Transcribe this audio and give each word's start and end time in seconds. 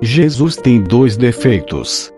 Jesus 0.00 0.54
tem 0.54 0.80
dois 0.80 1.16
defeitos. 1.16 2.12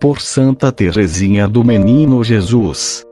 Por 0.00 0.22
Santa 0.22 0.72
Teresinha 0.72 1.46
do 1.46 1.62
Menino 1.62 2.24
Jesus. 2.24 3.04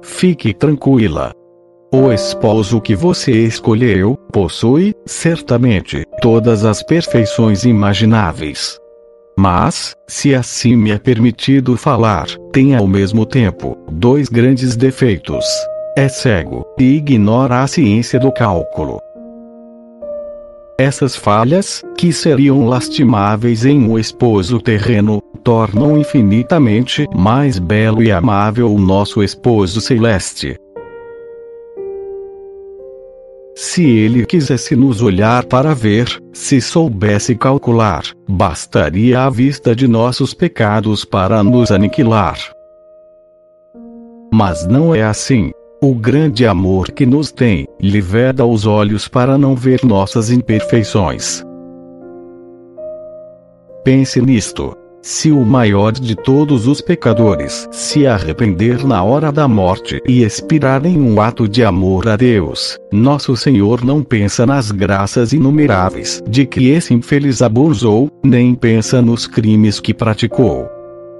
Fique 0.00 0.54
tranquila. 0.54 1.32
O 1.92 2.10
esposo 2.10 2.80
que 2.80 2.94
você 2.94 3.32
escolheu 3.32 4.16
possui, 4.32 4.94
certamente, 5.04 6.04
todas 6.22 6.64
as 6.64 6.82
perfeições 6.82 7.64
imagináveis. 7.64 8.78
Mas, 9.40 9.94
se 10.08 10.34
assim 10.34 10.74
me 10.74 10.90
é 10.90 10.98
permitido 10.98 11.76
falar, 11.76 12.26
tem 12.52 12.74
ao 12.74 12.88
mesmo 12.88 13.24
tempo 13.24 13.78
dois 13.88 14.28
grandes 14.28 14.74
defeitos. 14.74 15.44
É 15.96 16.08
cego 16.08 16.66
e 16.76 16.96
ignora 16.96 17.62
a 17.62 17.66
ciência 17.68 18.18
do 18.18 18.32
cálculo. 18.32 18.98
Essas 20.76 21.14
falhas, 21.14 21.84
que 21.96 22.12
seriam 22.12 22.66
lastimáveis 22.66 23.64
em 23.64 23.78
um 23.88 23.96
esposo 23.96 24.60
terreno, 24.60 25.22
tornam 25.44 25.96
infinitamente 25.96 27.06
mais 27.14 27.60
belo 27.60 28.02
e 28.02 28.10
amável 28.10 28.74
o 28.74 28.78
nosso 28.80 29.22
esposo 29.22 29.80
celeste. 29.80 30.56
Se 33.78 33.88
ele 33.88 34.26
quisesse 34.26 34.74
nos 34.74 35.00
olhar 35.00 35.44
para 35.44 35.72
ver, 35.72 36.08
se 36.32 36.60
soubesse 36.60 37.36
calcular, 37.36 38.02
bastaria 38.28 39.20
a 39.20 39.30
vista 39.30 39.72
de 39.72 39.86
nossos 39.86 40.34
pecados 40.34 41.04
para 41.04 41.44
nos 41.44 41.70
aniquilar. 41.70 42.40
Mas 44.34 44.66
não 44.66 44.92
é 44.92 45.04
assim. 45.04 45.52
O 45.80 45.94
grande 45.94 46.44
amor 46.44 46.90
que 46.90 47.06
nos 47.06 47.30
tem, 47.30 47.68
lhe 47.80 48.00
veda 48.00 48.44
os 48.44 48.66
olhos 48.66 49.06
para 49.06 49.38
não 49.38 49.54
ver 49.54 49.84
nossas 49.84 50.28
imperfeições. 50.28 51.44
Pense 53.84 54.20
nisto. 54.20 54.76
Se 55.00 55.30
o 55.30 55.44
maior 55.44 55.92
de 55.92 56.16
todos 56.16 56.66
os 56.66 56.80
pecadores 56.80 57.68
se 57.70 58.04
arrepender 58.06 58.84
na 58.84 59.02
hora 59.02 59.30
da 59.30 59.46
morte 59.46 60.02
e 60.06 60.24
expirar 60.24 60.84
em 60.84 61.00
um 61.00 61.20
ato 61.20 61.48
de 61.48 61.64
amor 61.64 62.08
a 62.08 62.16
Deus, 62.16 62.76
nosso 62.92 63.36
Senhor 63.36 63.84
não 63.84 64.02
pensa 64.02 64.44
nas 64.44 64.72
graças 64.72 65.32
inumeráveis 65.32 66.20
de 66.28 66.44
que 66.44 66.68
esse 66.70 66.92
infeliz 66.92 67.42
abusou, 67.42 68.10
nem 68.24 68.54
pensa 68.54 69.00
nos 69.00 69.26
crimes 69.26 69.78
que 69.78 69.94
praticou. 69.94 70.68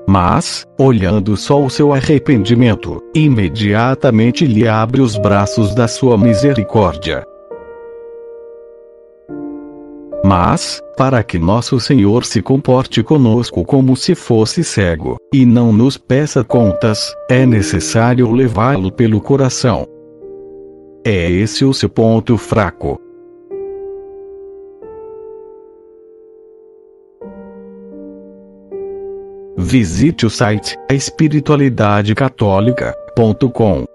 Mas, 0.09 0.67
olhando 0.79 1.37
só 1.37 1.63
o 1.63 1.71
seu 1.71 1.93
arrependimento, 1.93 3.01
imediatamente 3.15 4.45
lhe 4.45 4.67
abre 4.67 5.01
os 5.01 5.17
braços 5.17 5.75
da 5.75 5.87
sua 5.87 6.19
misericórdia. 6.19 7.25
Mas, 10.29 10.81
para 10.95 11.23
que 11.23 11.39
nosso 11.39 11.81
Senhor 11.81 12.23
se 12.23 12.43
comporte 12.43 13.03
conosco 13.03 13.65
como 13.65 13.97
se 13.97 14.15
fosse 14.15 14.63
cego, 14.63 15.17
e 15.33 15.47
não 15.47 15.73
nos 15.73 15.97
peça 15.97 16.45
contas, 16.45 17.15
é 17.31 17.47
necessário 17.47 18.31
levá-lo 18.31 18.93
pelo 18.93 19.23
coração. 19.23 19.87
É 21.03 21.31
esse 21.31 21.65
o 21.65 21.73
seu 21.73 21.89
ponto 21.89 22.37
fraco. 22.37 23.01
Visite 29.57 30.27
o 30.27 30.31
site 30.31 30.77
espiritualidadecatólica.com 30.91 33.88